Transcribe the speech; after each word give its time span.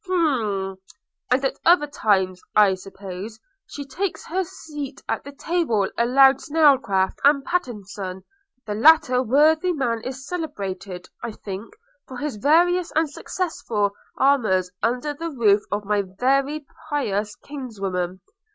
'Humph!– 0.07 0.79
and 1.31 1.45
at 1.45 1.59
other 1.63 1.85
times, 1.85 2.41
I 2.55 2.73
suppose, 2.73 3.39
she 3.67 3.85
takes 3.85 4.25
her 4.25 4.43
seat 4.43 4.99
at 5.07 5.23
the 5.23 5.31
table 5.31 5.87
allowed 5.95 6.41
Snelcraft 6.41 7.19
and 7.23 7.45
Pattenson: 7.45 8.23
the 8.65 8.73
latter 8.73 9.21
worthy 9.21 9.71
man 9.73 10.01
is 10.01 10.25
celebrated, 10.25 11.07
I 11.23 11.33
think, 11.33 11.75
for 12.07 12.17
his 12.17 12.37
various 12.37 12.91
and 12.95 13.11
successful 13.11 13.91
amours 14.17 14.71
under 14.81 15.13
the 15.13 15.29
roof 15.29 15.61
of 15.71 15.85
my 15.85 16.01
very 16.01 16.65
pious 16.89 17.35
kinswoman. 17.35 18.21